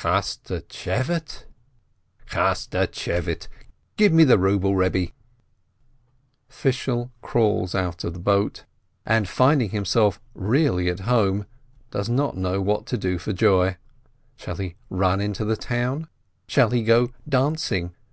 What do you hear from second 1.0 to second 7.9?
va te???" "Chaschtschevate! Give me the ruble, Rebbe!" Fishel crawls